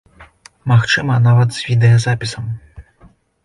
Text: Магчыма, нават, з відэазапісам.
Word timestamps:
Магчыма, 0.71 1.19
нават, 1.27 1.49
з 1.59 1.69
відэазапісам. 1.69 2.45